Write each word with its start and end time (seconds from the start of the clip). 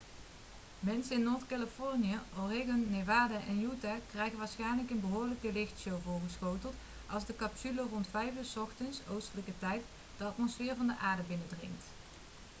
mensen 0.79 1.15
in 1.15 1.23
noord-californië 1.23 2.19
oregon 2.37 2.89
nevada 2.91 3.35
en 3.47 3.61
utah 3.73 3.95
krijgen 4.11 4.37
waarschijnlijk 4.37 4.89
een 4.89 4.99
behoorlijke 5.01 5.51
lichtshow 5.51 5.99
voorgeschoteld 6.05 6.73
als 7.09 7.25
de 7.25 7.35
capsule 7.35 7.81
rond 7.91 8.07
5 8.07 8.35
uur 8.37 8.45
's 8.45 8.55
ochtends 8.57 8.99
oostelijke 9.09 9.51
tijd 9.59 9.81
de 10.17 10.23
atmosfeer 10.23 10.75
van 10.75 10.87
de 10.87 10.97
aarde 10.97 11.23
binnendringt 11.27 11.83